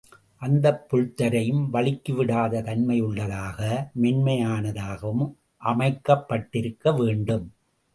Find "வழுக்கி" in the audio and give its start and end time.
1.69-2.13